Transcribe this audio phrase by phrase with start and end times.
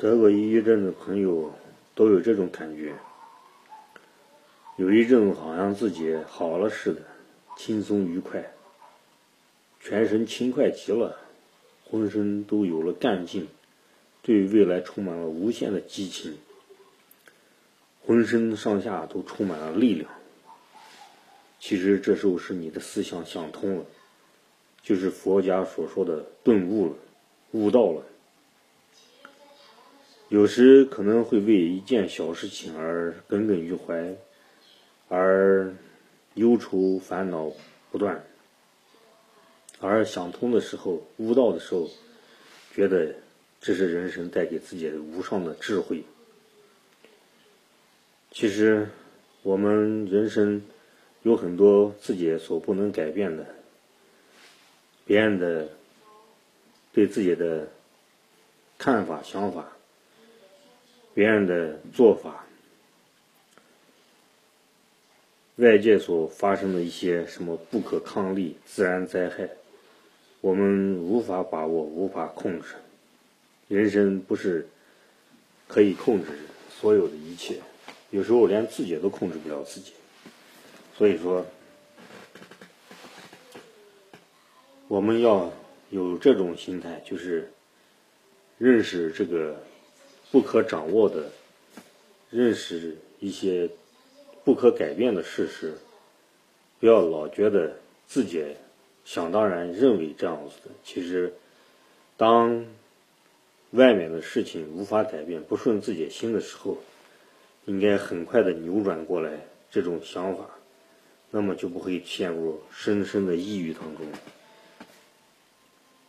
[0.00, 1.52] 得过抑郁症的朋友
[1.94, 2.94] 都有这种感觉，
[4.78, 7.02] 有一阵好像自己好了似的，
[7.58, 8.50] 轻松愉快，
[9.78, 11.18] 全身轻快极了，
[11.84, 13.46] 浑身都有了干劲，
[14.22, 16.38] 对未来充满了无限的激情，
[18.02, 20.10] 浑身上下都充满了力量。
[21.58, 23.84] 其实这时候是你的思想想通了，
[24.82, 26.94] 就是佛家所说的顿悟了，
[27.50, 28.02] 悟道了。
[30.30, 34.14] 有时可能会为一件小事情而耿耿于怀，
[35.08, 35.74] 而
[36.34, 37.50] 忧愁烦恼
[37.90, 38.24] 不断，
[39.80, 41.90] 而想通的时候，悟道的时候，
[42.72, 43.12] 觉得
[43.60, 46.04] 这是人生带给自己的无上的智慧。
[48.30, 48.88] 其实，
[49.42, 50.62] 我们人生
[51.22, 53.44] 有很多自己所不能改变的，
[55.04, 55.68] 别人的
[56.92, 57.68] 对自己的
[58.78, 59.76] 看法、想法。
[61.20, 62.46] 别人的做法，
[65.56, 69.46] 外界所发生的一些什么不可抗力自然灾害，
[70.40, 72.68] 我们无法把握，无法控制。
[73.68, 74.66] 人生不是
[75.68, 76.30] 可以控制
[76.70, 77.60] 所有的一切，
[78.08, 79.92] 有时候连自己都控制不了自己。
[80.96, 81.44] 所以说，
[84.88, 85.52] 我们要
[85.90, 87.52] 有这种心态，就是
[88.56, 89.62] 认识这个。
[90.32, 91.28] 不可掌握的，
[92.30, 93.68] 认识一些
[94.44, 95.76] 不可改变的事实，
[96.78, 98.44] 不要老觉得自己
[99.04, 100.70] 想当然认为这样子的。
[100.84, 101.34] 其实，
[102.16, 102.64] 当
[103.72, 106.78] 外面的事情无法改变、不顺自己心的时候，
[107.64, 109.32] 应该很快的扭转过来
[109.68, 110.48] 这种想法，
[111.32, 114.06] 那么就不会陷入深深的抑郁当中。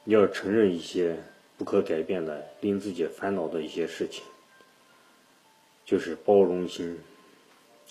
[0.05, 1.17] 要承认一些。
[1.61, 4.23] 不可改变的，令自己烦恼的一些事情，
[5.85, 6.97] 就是包容心，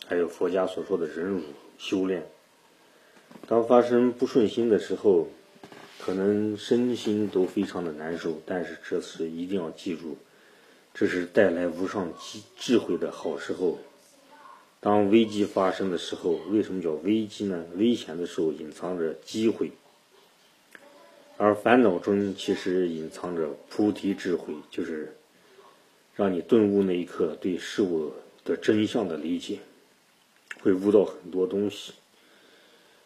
[0.09, 1.41] 还有佛家所说的忍辱
[1.79, 2.27] 修炼。
[3.47, 5.29] 当发生不顺心的时候，
[6.01, 10.19] 可能身心都非常的难受，但是这次一定要记住，
[10.93, 13.79] 这是带来无上智智慧的好时候。
[14.81, 17.65] 当危机发生的时候，为什么叫危机呢？
[17.77, 19.71] 危险的时候隐藏着机会。
[21.43, 25.17] 而烦恼中其实隐藏着菩提智慧，就是
[26.15, 28.13] 让你顿悟那一刻对事物
[28.45, 29.59] 的真相的理解，
[30.61, 31.95] 会悟到很多东西。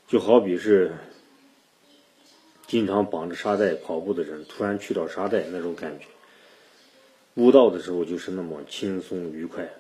[0.09, 0.91] 就好比是
[2.67, 6.07] 经常绑着沙袋跑步的人，突然去掉沙袋那种感觉，
[7.35, 9.71] 悟道的时候就是那么轻松愉快。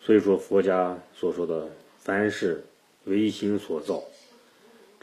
[0.00, 1.68] 所以说，佛家所说的
[2.00, 2.64] 凡事
[3.04, 4.02] 唯心所造。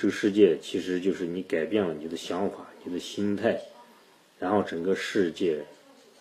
[0.02, 3.62] 这个世界其实就是你改变了你的想法、你的心态，
[4.40, 5.64] 然后整个世界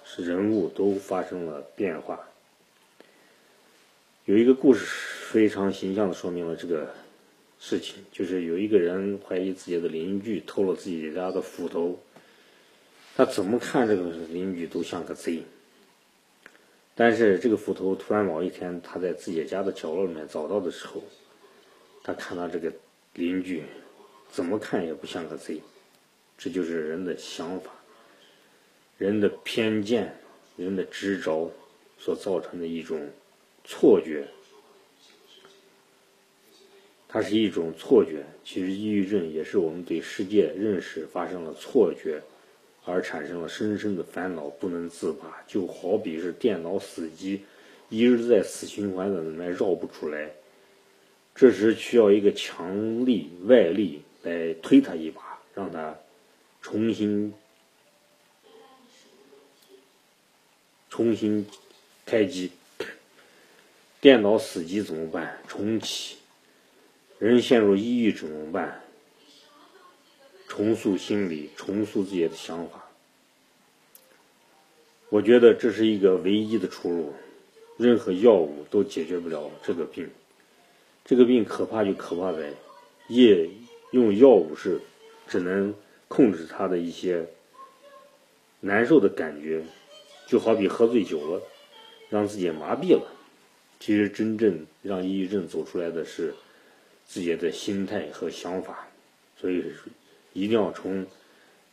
[0.04, 2.20] 是人物都发生了变化。
[4.26, 4.84] 有一个故事
[5.30, 6.92] 非常形象的说明了这个
[7.58, 11.98] 事情，就是有一个人怀疑自己的邻居偷了自己家的斧头，
[13.16, 15.42] 他怎么看这个邻居都像个贼。
[16.94, 21.02] 但是这个斧头突然某一天他在自己家的角落里面找到的时候，
[22.04, 22.70] 他看到这个。
[23.14, 23.64] 邻居
[24.30, 25.60] 怎么看也不像个贼，
[26.38, 27.70] 这就是人的想法、
[28.98, 30.16] 人的偏见、
[30.56, 31.52] 人的执着
[31.98, 33.10] 所造成的一种
[33.64, 34.26] 错觉。
[37.08, 38.24] 它是一种错觉。
[38.44, 42.22] 其实，抑郁症也是我们对世界认识发生了错觉，
[42.84, 45.42] 而产生了深深的烦恼，不能自拔。
[45.46, 47.42] 就好比是电脑死机，
[47.88, 50.30] 一直在死循环的里面绕不出来。
[51.34, 55.96] 这时需要一个强力外力来推他一把，让他
[56.60, 57.32] 重新
[60.90, 61.46] 重新
[62.04, 62.50] 开机。
[64.00, 65.38] 电脑死机怎么办？
[65.46, 66.16] 重启。
[67.18, 68.82] 人陷入抑郁怎么办？
[70.48, 72.88] 重塑心理，重塑自己的想法。
[75.10, 77.14] 我觉得这是一个唯一的出路，
[77.76, 80.08] 任何药物都解决不了这个病。
[81.04, 82.52] 这个病可怕就可怕在，
[83.08, 83.48] 夜
[83.90, 84.80] 用药物是
[85.26, 85.74] 只能
[86.06, 87.26] 控制他的一些
[88.60, 89.62] 难受的感觉，
[90.26, 91.42] 就好比喝醉酒了，
[92.08, 93.12] 让自己麻痹了。
[93.80, 96.34] 其实真正让抑郁症走出来的是
[97.06, 98.86] 自己的心态和想法，
[99.40, 99.64] 所以
[100.32, 101.06] 一定要从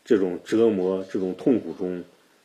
[0.04, 2.04] 这种折磨、这种痛苦中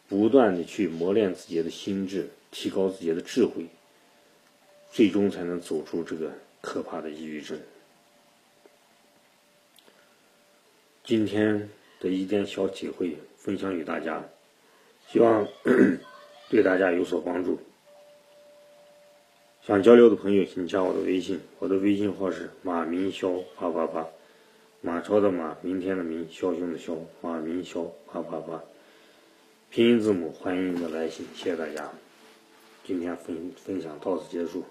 [0.09, 3.67] 不断的去磨练自己的心智，提高自己的智慧，
[4.91, 6.33] 最终才能走出这个。
[6.63, 7.61] 可怕的抑郁症。
[11.05, 11.69] 今天
[12.01, 14.25] 的一点小体会分享与大家，
[15.09, 15.47] 希望
[16.49, 17.59] 对大家有所帮助。
[19.61, 24.07] 想交流的朋友，请加我的微信，我的微信号是马明霄八八八，
[24.81, 28.63] 马超的马，明天的明，枭雄的枭，马明霄八八八，
[29.71, 31.91] 拼音字母，欢迎你的来信，谢谢大家，
[32.85, 34.65] 今天分分享到此结束。